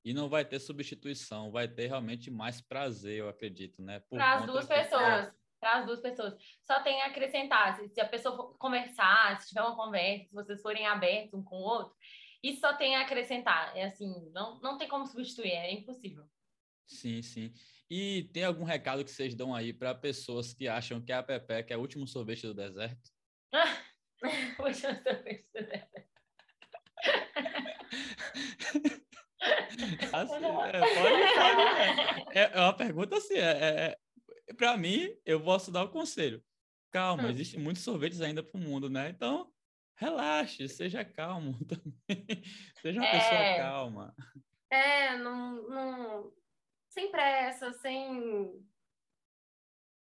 [0.04, 4.02] E não vai ter substituição, vai ter realmente mais prazer, eu acredito, né?
[4.10, 5.32] Para as duas pessoas.
[5.60, 6.34] Para as duas pessoas.
[6.66, 7.78] Só tem a acrescentar.
[7.88, 11.54] Se, a pessoa for conversar, se tiver uma conversa, se vocês forem abertos um com
[11.54, 11.96] o outro,
[12.42, 13.76] isso só tem a acrescentar.
[13.76, 16.24] É assim, não, não tem como substituir, é impossível.
[16.86, 17.52] Sim, sim.
[17.88, 21.72] E tem algum recado que vocês dão aí para pessoas que acham que a Pepe
[21.72, 23.10] é o último sorvete do deserto?
[24.58, 26.02] o último sorvete do deserto.
[30.12, 32.50] assim, é, pode, pode é.
[32.54, 33.98] é, uma pergunta assim, é, é,
[34.48, 36.42] é para mim, eu posso dar o conselho.
[36.90, 37.30] Calma, hum.
[37.30, 39.10] existem muitos sorvetes ainda para o mundo, né?
[39.10, 39.51] Então,
[40.02, 42.42] relaxe, seja calmo também.
[42.80, 43.12] seja uma é...
[43.12, 44.16] pessoa calma.
[44.70, 46.32] É, não, não...
[46.88, 48.64] sem pressa, sem.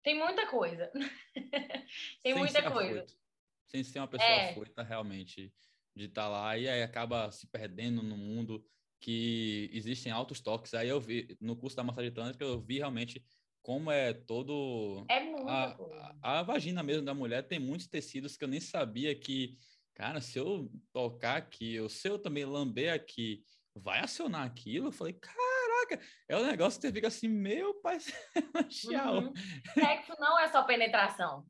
[0.03, 0.91] Tem muita coisa.
[2.23, 3.03] Tem sem muita coisa.
[3.03, 3.21] Afoito.
[3.67, 4.51] Sem ser uma pessoa é.
[4.51, 5.53] afoita, realmente,
[5.95, 8.65] de estar tá lá e aí acaba se perdendo no mundo
[8.99, 10.75] que existem altos toques.
[10.75, 13.25] Aí eu vi, no curso da massagem tântrica, eu vi realmente
[13.63, 15.05] como é todo.
[15.09, 15.49] É muito.
[15.49, 15.77] A,
[16.23, 19.59] a, a, vagina mesmo da mulher tem muitos tecidos que eu nem sabia que
[19.95, 23.43] cara, se eu tocar aqui, ou se eu também lamber aqui,
[23.75, 24.89] vai acionar aquilo?
[24.89, 27.99] Eu falei, caraca, é um negócio que você fica assim, meu pai.
[28.91, 29.33] Uhum.
[29.75, 31.47] Sexo não é só penetração.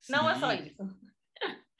[0.00, 0.12] Sim.
[0.12, 0.82] Não é só isso.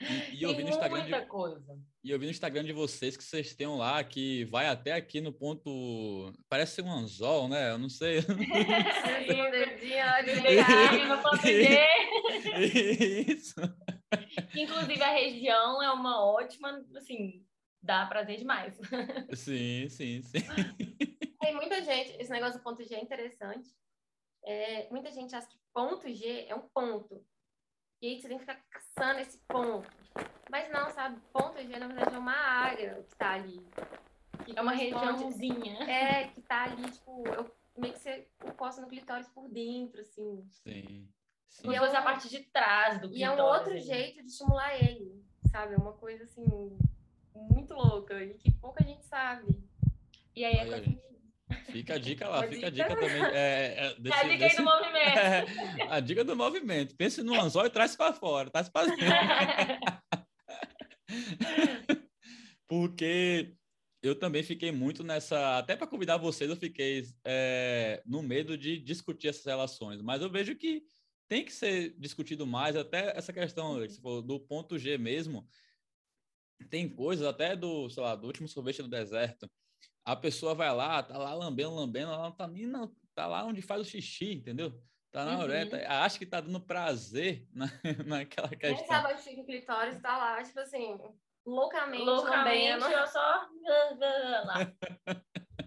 [0.00, 1.78] E, e eu vi no Instagram de, coisa.
[2.04, 5.20] E eu vi no Instagram de vocês que vocês têm lá que vai até aqui
[5.20, 6.32] no ponto.
[6.48, 7.70] Parece ser um anzol, né?
[7.70, 8.18] Eu não sei.
[12.58, 13.54] Isso.
[14.54, 17.44] Inclusive, a região é uma ótima, assim,
[17.82, 18.78] dá prazer demais.
[19.34, 20.38] Sim, sim, sim.
[21.40, 23.70] Tem muita gente, esse negócio do ponto G é interessante.
[24.44, 27.24] É, muita gente acha que ponto G é um ponto.
[28.00, 29.88] E aí você tem que ficar caçando esse ponto.
[30.50, 31.20] Mas não, sabe?
[31.32, 33.64] Ponto G, na verdade, é uma área que tá ali.
[34.44, 35.82] Que é uma regiãozinha.
[35.90, 40.46] É, que tá ali, tipo, eu meio que você encosta no clitóris por dentro, assim.
[40.50, 41.08] Sim.
[41.48, 41.70] Sim.
[41.70, 43.20] E é a parte de trás do clitóris.
[43.20, 43.80] E é um outro aí.
[43.80, 45.74] jeito de estimular ele, sabe?
[45.74, 46.76] É uma coisa, assim,
[47.34, 49.46] muito louca e que pouca gente sabe.
[50.34, 51.06] E aí é coisa
[51.70, 53.22] Fica a dica lá, fica a dica também.
[53.22, 54.44] É, é, desse, a dica desse...
[54.44, 55.18] aí do movimento.
[55.18, 55.44] É,
[55.90, 56.96] a dica do movimento.
[56.96, 58.88] Pense no anzol e traz para fora, traz para
[62.68, 63.54] Porque
[64.02, 65.58] eu também fiquei muito nessa.
[65.58, 70.02] Até para convidar vocês, eu fiquei é, no medo de discutir essas relações.
[70.02, 70.82] Mas eu vejo que
[71.28, 75.46] tem que ser discutido mais, até essa questão falou, do ponto G mesmo.
[76.70, 79.48] Tem coisas até do, sei lá, do último sorvete do deserto
[80.06, 83.44] a pessoa vai lá, tá lá lambendo, lambendo, ela não tá nem na, tá lá
[83.44, 84.72] onde faz o xixi, entendeu?
[85.10, 85.46] Tá na uhum.
[85.88, 87.66] acha que tá dando prazer na,
[88.06, 88.76] naquela questão.
[88.76, 90.96] Quem sabe o xixi clitóris tá lá, tipo assim,
[91.44, 92.86] loucamente, loucamente, lambendo.
[92.86, 93.48] eu só...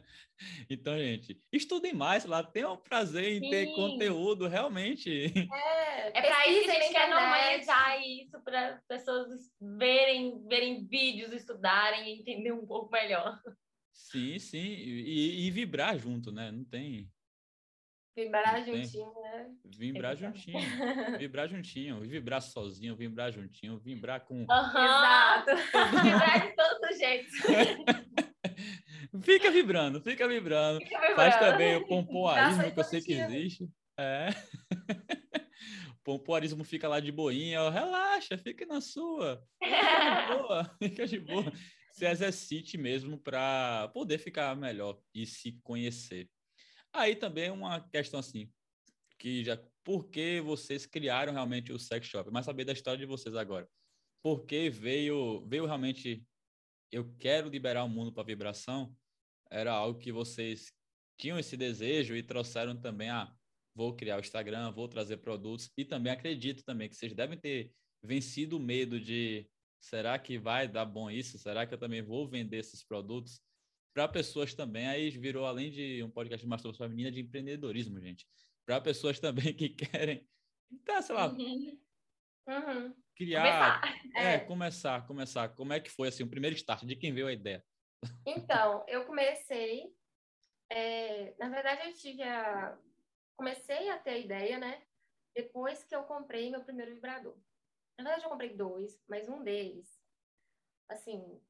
[0.70, 3.50] Então, gente, estudem mais lá, tenham prazer em Sim.
[3.50, 5.34] ter conteúdo, realmente.
[5.52, 9.28] É, é para isso que a gente quer normalizar isso, para pessoas
[9.60, 13.40] verem, verem vídeos, estudarem e entender um pouco melhor.
[13.92, 14.58] Sim, sim.
[14.60, 16.52] E, e vibrar junto, né?
[16.52, 17.12] Não tem.
[18.16, 19.52] Vibrar juntinho, né?
[19.66, 20.60] Vibrar juntinho.
[21.18, 22.02] vibrar juntinho.
[22.02, 24.40] Vibrar sozinho, vibrar juntinho, vibrar com.
[24.40, 24.46] Uhum.
[24.46, 25.56] Exato.
[26.04, 27.34] vibrar de todos os jeitos.
[29.22, 30.80] fica vibrando, fica vibrando.
[30.80, 31.16] Fica vibrando.
[31.16, 33.70] Faz também o pompoarismo, que eu sei que existe.
[33.98, 34.30] É.
[35.92, 39.44] o pompoarismo fica lá de boinha, relaxa, fica na sua.
[39.62, 41.54] Fica de boa, fica de boa
[42.00, 46.30] se exercite mesmo para poder ficar melhor e se conhecer.
[46.94, 48.50] Aí também uma questão assim,
[49.18, 52.30] que já por que vocês criaram realmente o sex shop?
[52.32, 53.68] Mas saber da história de vocês agora.
[54.24, 56.24] Por que veio veio realmente
[56.92, 58.96] eu quero liberar o mundo para vibração?
[59.52, 60.72] Era algo que vocês
[61.18, 63.34] tinham esse desejo e trouxeram também a ah,
[63.76, 67.72] vou criar o Instagram, vou trazer produtos e também acredito também que vocês devem ter
[68.04, 71.38] vencido o medo de Será que vai dar bom isso?
[71.40, 73.42] Será que eu também vou vender esses produtos?
[73.94, 78.28] Para pessoas também, aí virou, além de um podcast de masturbação feminina, de empreendedorismo, gente.
[78.66, 80.28] Para pessoas também que querem,
[80.86, 81.80] tá, sei lá, uhum.
[82.48, 82.96] Uhum.
[83.16, 83.82] criar.
[83.82, 84.02] Começar.
[84.16, 85.50] É, é, começar, começar.
[85.50, 86.84] Como é que foi, assim, o primeiro start?
[86.84, 87.64] De quem veio a ideia?
[88.26, 89.96] Então, eu comecei.
[90.70, 92.78] É, na verdade, eu tive a.
[93.36, 94.84] Comecei a ter a ideia, né?
[95.34, 97.38] Depois que eu comprei meu primeiro vibrador.
[97.98, 100.02] Na verdade, eu comprei dois, mas um deles,
[100.90, 101.42] assim,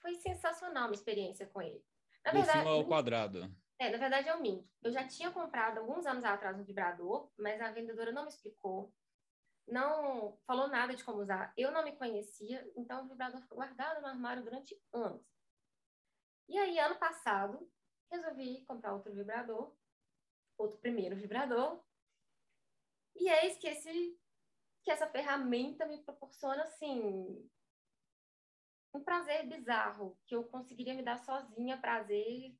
[0.00, 1.84] foi sensacional a minha experiência com ele.
[2.24, 3.54] Na verdade, cima ao quadrado.
[3.78, 4.68] É, na verdade, eu minto.
[4.82, 8.92] Eu já tinha comprado alguns anos atrás um vibrador, mas a vendedora não me explicou,
[9.66, 11.52] não falou nada de como usar.
[11.56, 15.37] Eu não me conhecia, então o vibrador ficou guardado no armário durante anos.
[16.48, 17.70] E aí, ano passado,
[18.10, 19.76] resolvi comprar outro vibrador,
[20.56, 21.82] outro primeiro vibrador,
[23.14, 24.18] e eis que esse
[24.82, 27.50] que essa ferramenta me proporciona, assim,
[28.94, 32.56] um prazer bizarro, que eu conseguiria me dar sozinha prazer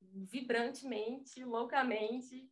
[0.00, 2.50] vibrantemente, loucamente.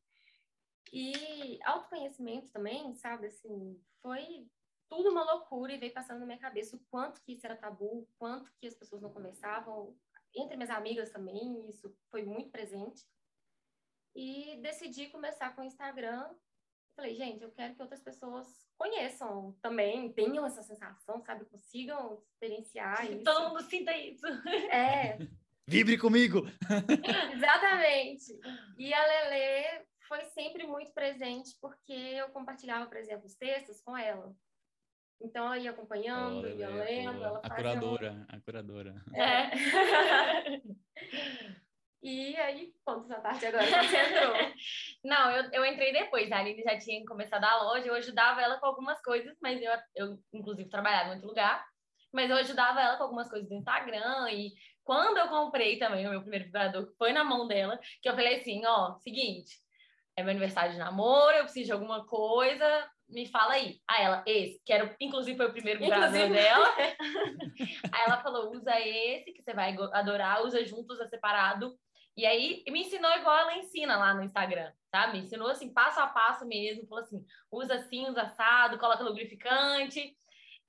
[0.93, 4.51] E autoconhecimento também, sabe, assim, foi
[4.89, 8.01] tudo uma loucura e veio passando na minha cabeça o quanto que isso era tabu,
[8.03, 9.97] o quanto que as pessoas não conversavam,
[10.35, 13.05] entre minhas amigas também, isso foi muito presente.
[14.15, 16.29] E decidi começar com o Instagram.
[16.97, 21.45] Falei, gente, eu quero que outras pessoas conheçam também, tenham essa sensação, sabe?
[21.47, 23.25] Consigam experienciar isso.
[23.25, 24.27] Todo mundo sinta isso.
[24.71, 25.19] É.
[25.67, 26.43] Vibre comigo!
[27.35, 28.39] Exatamente.
[28.79, 33.97] E a Lele foi sempre muito presente porque eu compartilhava, por exemplo, os textos com
[33.97, 34.35] ela.
[35.21, 37.25] Então, eu ia acompanhando, oh, ia lendo.
[37.25, 38.95] Ela a curadora, a curadora.
[39.15, 39.51] É.
[42.05, 44.35] E aí, conta essa parte agora você entrou.
[45.03, 46.31] Não, eu, eu entrei depois.
[46.31, 49.73] A Aline já tinha começado a loja, eu ajudava ela com algumas coisas, mas eu,
[49.97, 51.67] eu inclusive, trabalhava em outro lugar.
[52.13, 54.31] Mas eu ajudava ela com algumas coisas do Instagram.
[54.31, 54.53] E
[54.85, 58.15] quando eu comprei também o meu primeiro vibrador, que foi na mão dela, que eu
[58.15, 59.57] falei assim: ó, seguinte,
[60.15, 63.81] é meu aniversário de namoro, eu preciso de alguma coisa, me fala aí.
[63.89, 66.75] Aí ela, esse, que era, inclusive foi o primeiro vibrador dela.
[67.93, 71.75] aí ela falou, usa esse, que você vai adorar, usa juntos, é separado.
[72.17, 75.09] E aí me ensinou igual ela ensina lá no Instagram, tá?
[75.09, 80.17] Me ensinou assim, passo a passo mesmo, falou assim, usa assim, usa assado, coloca lubrificante.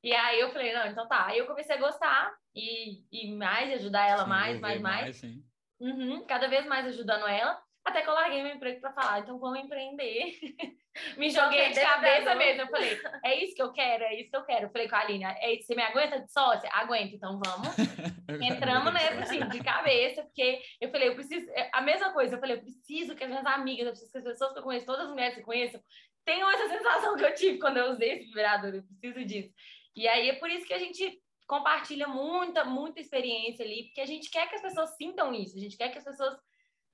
[0.04, 1.28] E aí eu falei, não, então tá.
[1.28, 5.22] Aí eu comecei a gostar e, e mais, ajudar ela sim, mais, mais, mais.
[5.22, 5.36] mais
[5.80, 7.62] uhum, cada vez mais ajudando ela.
[7.84, 10.40] Até que eu larguei meu emprego para falar, então vamos empreender.
[11.18, 12.62] me joguei de cabeça mesmo.
[12.62, 14.66] Eu falei, é isso que eu quero, é isso que eu quero.
[14.66, 16.70] Eu falei com a Aline, é isso, você me aguenta de sócia?
[16.74, 17.76] Aguenta, então vamos.
[18.42, 21.50] Entramos nessa, assim, de cabeça, porque eu falei, eu preciso.
[21.52, 24.18] É, a mesma coisa, eu falei, eu preciso que as minhas amigas, eu preciso que
[24.18, 25.80] as pessoas que eu conheço, todas as mulheres que eu conheço,
[26.24, 28.74] tenham essa sensação que eu tive quando eu usei esse vibrador.
[28.74, 29.54] Eu preciso disso.
[29.96, 34.06] E aí é por isso que a gente compartilha muita, muita experiência ali, porque a
[34.06, 36.36] gente quer que as pessoas sintam isso, a gente quer que as pessoas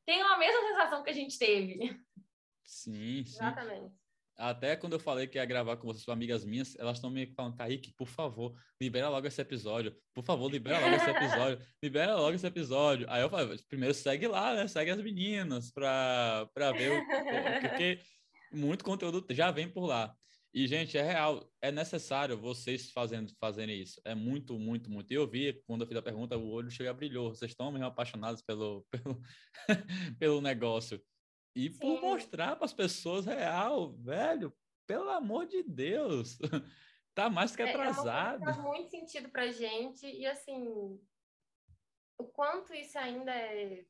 [0.06, 1.98] tenham a mesma sensação que a gente teve.
[2.66, 3.36] Sim, sim.
[3.36, 4.01] Exatamente.
[4.42, 7.28] Até quando eu falei que ia gravar com vocês, com amigas minhas, elas estão me
[7.28, 9.96] falando, Kaique, por favor, libera logo esse episódio.
[10.16, 11.60] Por favor, libera logo esse episódio.
[11.84, 13.06] libera logo esse episódio.
[13.08, 14.68] Aí eu falei, primeiro segue lá, né?
[14.68, 17.62] Segue as meninas pra, pra ver o.
[17.62, 18.00] Porque
[18.52, 20.12] muito conteúdo já vem por lá.
[20.54, 24.02] E, gente, é real, é necessário vocês fazendo, fazerem isso.
[24.04, 25.10] É muito, muito, muito.
[25.12, 27.34] E eu vi, quando eu fiz a pergunta, o olho chega brilhou.
[27.34, 29.22] Vocês estão mesmo apaixonados pelo, pelo,
[30.20, 31.02] pelo negócio.
[31.56, 31.80] E Sim.
[31.80, 34.54] por mostrar para as pessoas real, velho,
[34.88, 36.38] pelo amor de Deus,
[37.14, 38.44] tá mais que atrasado.
[38.44, 40.06] É, faz muito sentido pra gente.
[40.06, 41.00] E, assim,
[42.18, 43.86] o quanto isso ainda é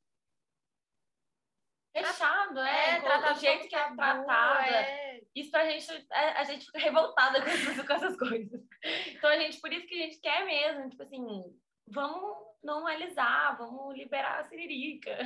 [1.94, 4.64] fechado, é, é tratado do jeito que é tratado.
[4.74, 5.22] É...
[5.36, 8.62] Isso pra gente, a, é, a gente fica revoltada com essas, com essas coisas.
[9.08, 11.44] Então a gente, por isso que a gente quer mesmo, tipo assim,
[11.88, 15.18] vamos normalizar, vamos liberar a siririca.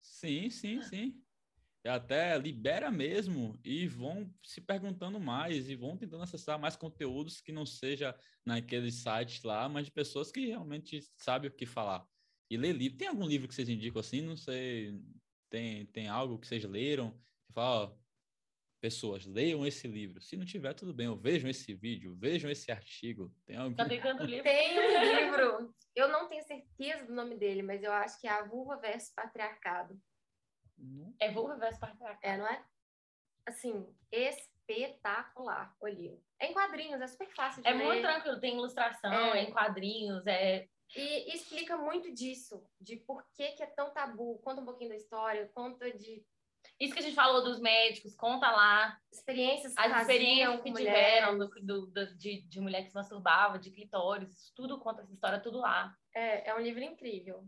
[0.00, 1.22] Sim, sim, sim.
[1.84, 7.40] E até libera mesmo e vão se perguntando mais e vão tentando acessar mais conteúdos
[7.40, 8.16] que não seja
[8.46, 12.06] naqueles sites lá, mas de pessoas que realmente sabem o que falar.
[12.48, 12.98] E ler livro.
[12.98, 14.20] Tem algum livro que vocês indicam assim?
[14.20, 14.96] Não sei,
[15.50, 17.10] tem, tem algo que vocês leram?
[17.46, 17.96] Você fala, ó,
[18.80, 20.20] pessoas, leiam esse livro.
[20.20, 23.34] Se não tiver, tudo bem, ou vejam esse vídeo, vejam esse artigo.
[23.44, 23.74] Tem algum...
[23.74, 24.18] Tá livro?
[24.42, 28.30] Tem um livro, eu não tenho certeza do nome dele, mas eu acho que é
[28.30, 29.98] A Vulva versus Patriarcado.
[31.20, 32.18] É Vulva versus Patriarcado.
[32.22, 32.64] É, não é?
[33.46, 36.22] Assim, espetacular o livro.
[36.38, 37.82] É em quadrinhos, é super fácil de é ler.
[37.82, 42.96] É muito tranquilo, tem ilustração, é, é em quadrinhos, é e explica muito disso, de
[42.96, 44.38] por que, que é tão tabu.
[44.40, 46.22] Conta um pouquinho da história, conta de.
[46.78, 48.98] Isso que a gente falou dos médicos, conta lá.
[49.10, 53.58] Experiências que As experiências que tiveram do, do, do, de, de mulher que se masturbava,
[53.58, 55.96] de clitóris, tudo conta essa história, tudo lá.
[56.14, 57.46] É, é um livro incrível.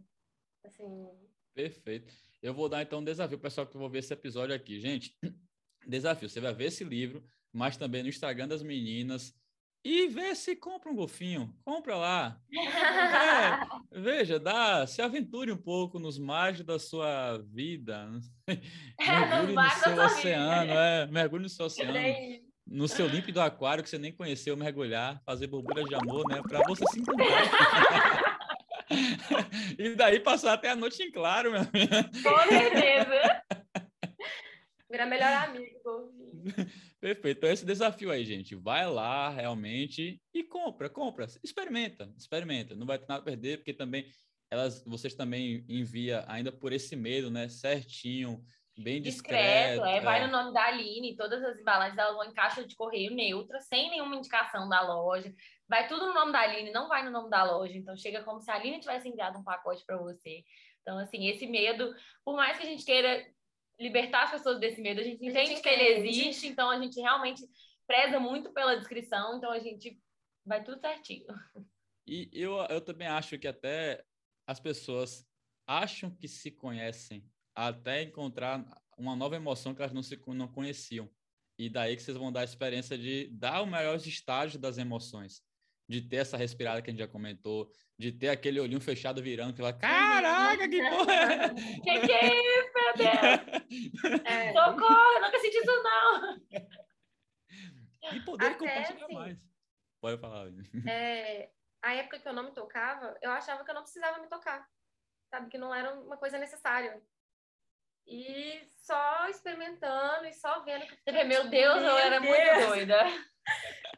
[0.64, 1.10] Assim.
[1.54, 2.12] Perfeito.
[2.42, 4.80] Eu vou dar então um desafio pessoal que vou ver esse episódio aqui.
[4.80, 5.16] Gente,
[5.86, 9.34] desafio, você vai ver esse livro, mas também no Instagram das meninas,
[9.84, 11.54] e vê se compra um golfinho.
[11.62, 12.40] Compra lá.
[13.92, 18.10] É, veja, dá, se aventure um pouco nos mares da sua vida.
[18.98, 21.98] Mergulhe no seu oceano, é, mergulhe no seu oceano.
[22.66, 26.40] No seu límpido aquário que você nem conheceu, mergulhar, fazer borbulhas de amor, né?
[26.48, 28.22] Para você se encontrar.
[29.78, 32.22] e daí passar até a noite em claro, meu amigo.
[32.22, 33.42] Com certeza.
[34.90, 36.12] Virar melhor amigo,
[37.00, 37.38] Perfeito.
[37.38, 38.54] Então, esse desafio aí, gente.
[38.54, 41.26] Vai lá realmente e compra, compra.
[41.42, 42.74] Experimenta, experimenta.
[42.74, 44.06] Não vai ter nada a perder, porque também
[44.50, 47.48] elas, vocês também envia ainda por esse medo, né?
[47.48, 48.42] Certinho,
[48.78, 49.80] bem discreto.
[49.80, 50.26] discreto é, vai é.
[50.26, 53.90] no nome da Aline, todas as embalagens elas vão em caixa de correio neutra, sem
[53.90, 55.32] nenhuma indicação da loja.
[55.74, 57.76] Vai tudo no nome da Aline, não vai no nome da loja.
[57.76, 60.44] Então chega como se a Aline tivesse enviado um pacote para você.
[60.80, 61.92] Então, assim, esse medo,
[62.24, 63.26] por mais que a gente queira
[63.80, 65.00] libertar as pessoas desse medo.
[65.00, 67.42] A gente entende que ele existe, então a gente realmente
[67.88, 70.00] preza muito pela descrição, então a gente
[70.46, 71.26] vai tudo certinho.
[72.06, 74.04] E eu, eu também acho que até
[74.46, 75.26] as pessoas
[75.66, 78.64] acham que se conhecem até encontrar
[78.96, 81.10] uma nova emoção que elas não se não conheciam.
[81.58, 85.42] E daí que vocês vão dar a experiência de dar o melhor estágio das emoções
[85.88, 89.52] de ter essa respirada que a gente já comentou, de ter aquele olhinho fechado virando,
[89.52, 91.48] que fala, caraca, que porra é?
[91.84, 94.24] que que é isso, meu Deus?
[94.24, 94.52] É.
[94.54, 96.40] Socorro, nunca senti isso, não.
[98.12, 99.38] E poder Até, compartilhar assim, mais.
[100.00, 100.48] Pode falar.
[100.86, 101.50] É,
[101.82, 104.68] a época que eu não me tocava, eu achava que eu não precisava me tocar.
[105.30, 105.50] Sabe?
[105.50, 107.02] Que não era uma coisa necessária.
[108.06, 111.24] E só experimentando e só vendo que.
[111.24, 112.36] Meu Deus, eu era Deus.
[112.36, 113.02] muito doida.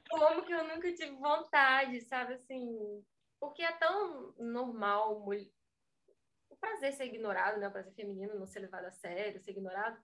[0.08, 2.34] Como que eu nunca tive vontade, sabe?
[2.34, 3.04] Assim,
[3.40, 5.26] porque é tão normal
[6.48, 7.68] o prazer ser ignorado, né?
[7.68, 10.00] O prazer feminino não ser levado a sério, ser ignorado.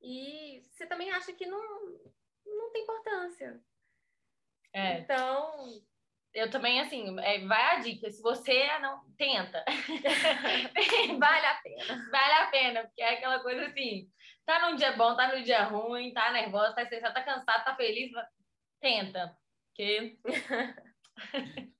[0.00, 1.60] E você também acha que não,
[2.46, 3.60] não tem importância.
[4.72, 5.00] É.
[5.00, 5.82] Então,
[6.32, 8.10] eu também, assim, é, vai a dica.
[8.10, 9.08] Se você não.
[9.16, 9.62] Tenta.
[11.18, 12.10] vale a pena.
[12.10, 14.08] Vale a pena, porque é aquela coisa assim:
[14.46, 17.76] tá num dia bom, tá num dia ruim, tá nervosa, tá estressada, tá cansado, tá
[17.76, 18.10] feliz.
[18.80, 19.36] Tenta.
[19.74, 20.18] Que.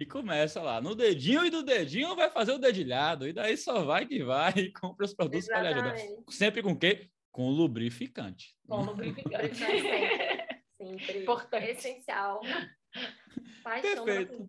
[0.00, 3.84] e começa lá, no dedinho e do dedinho vai fazer o dedilhado, e daí só
[3.84, 5.96] vai que vai e compra os produtos para lhe ajudar.
[6.30, 7.10] Sempre com o quê?
[7.30, 8.56] Com lubrificante.
[8.66, 9.56] Com lubrificante.
[10.76, 11.22] Sempre.
[11.22, 11.70] Importante.
[11.70, 12.40] Essencial.
[13.82, 14.48] Perfeito.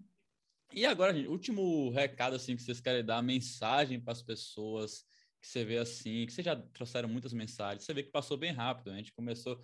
[0.74, 5.06] E agora, gente, último recado assim que vocês querem dar, mensagem para as pessoas
[5.42, 8.52] que você vê assim, que vocês já trouxeram muitas mensagens, você vê que passou bem
[8.52, 9.62] rápido, a gente começou,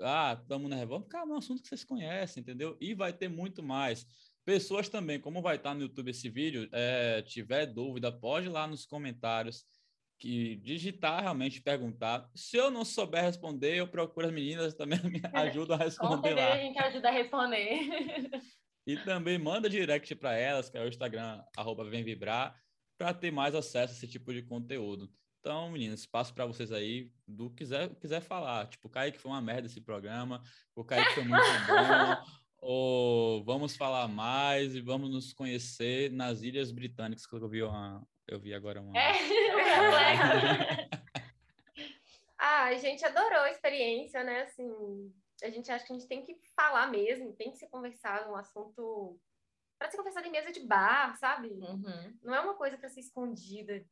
[0.00, 2.76] ah, estamos na revolta, cara, é um assunto que vocês conhecem, entendeu?
[2.80, 4.06] E vai ter muito mais.
[4.44, 8.66] Pessoas também, como vai estar no YouTube esse vídeo, é, tiver dúvida, pode ir lá
[8.66, 9.64] nos comentários
[10.18, 12.28] que digitar realmente perguntar.
[12.34, 16.52] Se eu não souber responder, eu procuro as meninas também me ajudam a responder lá.
[16.52, 18.30] a gente ajuda a responder.
[18.86, 22.56] E também manda direct para elas, que é o Instagram arroba Vem Vibrar,
[22.96, 25.10] para ter mais acesso a esse tipo de conteúdo.
[25.40, 28.66] Então, meninas, espaço para vocês aí do que quiser, quiser falar.
[28.66, 30.42] Tipo, o Kaique foi uma merda esse programa,
[30.74, 32.24] o Kaique foi muito bom,
[32.58, 38.06] ou vamos falar mais e vamos nos conhecer nas Ilhas Britânicas, que eu vi, uma,
[38.26, 38.98] eu vi agora uma...
[38.98, 39.12] É,
[42.38, 44.42] ah, a gente adorou a experiência, né?
[44.42, 45.12] Assim,
[45.42, 48.36] a gente acha que a gente tem que falar mesmo, tem que ser conversado, um
[48.36, 49.18] assunto
[49.78, 51.48] para ser conversado em mesa de bar, sabe?
[51.48, 52.18] Uhum.
[52.22, 53.84] Não é uma coisa para ser escondida.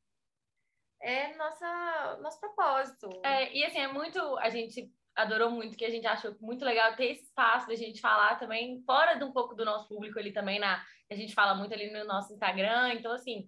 [1.04, 3.10] É nossa, nosso propósito.
[3.22, 4.18] É, e assim, é muito.
[4.38, 8.00] A gente adorou muito, que a gente achou muito legal ter esse espaço da gente
[8.00, 11.54] falar também, fora de um pouco do nosso público ali também, na, a gente fala
[11.54, 12.94] muito ali no nosso Instagram.
[12.94, 13.46] Então, assim,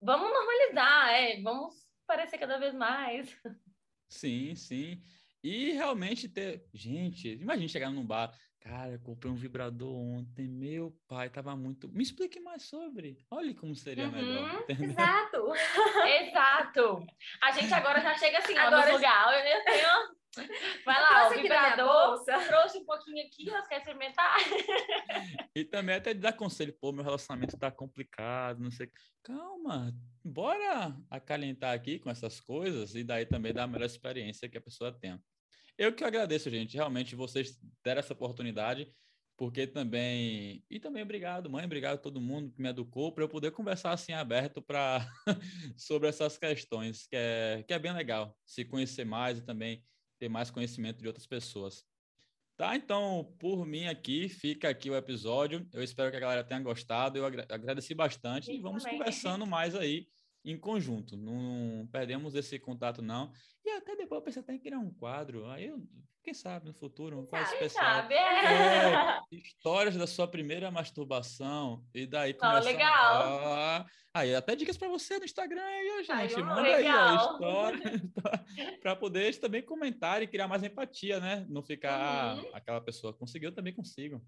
[0.00, 1.74] vamos normalizar, é, vamos
[2.06, 3.28] parecer cada vez mais.
[4.08, 5.02] Sim, sim.
[5.42, 6.64] E realmente ter.
[6.72, 8.32] Gente, imagina chegar num bar.
[8.60, 10.48] Cara, eu comprei um vibrador ontem.
[10.48, 11.88] Meu pai tava muito.
[11.88, 13.24] Me explique mais sobre.
[13.30, 14.62] Olha como seria uhum, melhor.
[14.62, 14.90] Entendeu?
[14.90, 15.52] Exato.
[16.22, 17.06] Exato.
[17.42, 19.46] A gente agora já chega assim, agora ó, no lugar.
[19.46, 20.18] Eu tenho.
[20.84, 22.24] Vai lá, o vibrador.
[22.24, 24.36] Trouxe um pouquinho aqui, ó, quer experimentar?
[25.54, 28.90] e também até dar conselho, pô, meu relacionamento tá complicado, não sei.
[29.22, 29.92] Calma,
[30.24, 34.62] bora acalentar aqui com essas coisas e daí também dar a melhor experiência que a
[34.62, 35.18] pessoa tem.
[35.78, 38.92] Eu que agradeço, gente, realmente vocês deram essa oportunidade,
[39.36, 40.64] porque também.
[40.68, 43.92] E também obrigado, mãe, obrigado a todo mundo que me educou, para eu poder conversar
[43.92, 45.08] assim aberto para
[45.78, 49.84] sobre essas questões, que é, que é bem legal, se conhecer mais e também
[50.18, 51.84] ter mais conhecimento de outras pessoas.
[52.56, 55.64] Tá, então, por mim aqui, fica aqui o episódio.
[55.72, 57.16] Eu espero que a galera tenha gostado.
[57.16, 58.98] Eu agradeci bastante e vamos também.
[58.98, 60.08] conversando mais aí
[60.44, 61.16] em conjunto.
[61.16, 63.32] Não perdemos esse contato, não.
[63.64, 65.46] E até depois eu pensei até em criar um quadro.
[65.50, 65.82] Aí, eu,
[66.22, 67.84] quem sabe, no futuro, um quadro especial.
[67.84, 69.20] Sabe, é.
[69.32, 71.84] Histórias da sua primeira masturbação.
[71.94, 72.68] E daí começa...
[72.68, 73.52] Oh, legal.
[73.54, 73.86] A...
[74.14, 76.34] Aí, até dicas para você no Instagram aí, gente.
[76.34, 77.08] Ai, Manda legal.
[77.08, 78.02] aí a história
[78.82, 81.46] para poder também comentar e criar mais empatia, né?
[81.48, 82.50] Não ficar uhum.
[82.52, 84.20] aquela pessoa conseguiu, também consigo.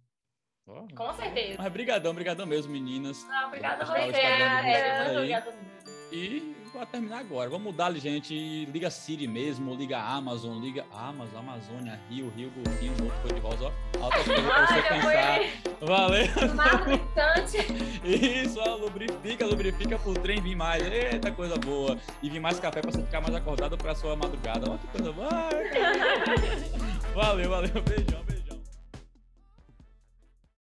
[0.66, 1.56] Oh, Com certeza.
[1.58, 3.26] Mas brigadão, brigadão mesmo, meninas.
[3.26, 4.20] Não, obrigada a você.
[4.20, 5.79] É, obrigada.
[6.12, 7.48] E vai terminar agora.
[7.50, 8.64] Vamos mudar, gente.
[8.66, 12.50] Liga Siri mesmo, liga Amazon, liga Amazon, Amazônia, Rio, Rio,
[12.80, 13.72] Rio, outro cor de rosa.
[14.00, 15.40] Altas coisas pra você pensar.
[15.80, 16.26] Valeu.
[18.04, 20.82] Isso, ó, lubrifica, lubrifica pro trem vir mais.
[20.82, 21.98] Eita, coisa boa.
[22.22, 24.70] E vir mais café pra você ficar mais acordado pra sua madrugada.
[24.70, 25.28] Ó, que coisa boa.
[27.14, 27.82] valeu, valeu.
[27.82, 28.29] Beijão.